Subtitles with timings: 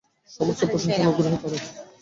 [0.31, 1.59] সমস্ত প্রশংসা ও অনুগ্রহ তাঁরই।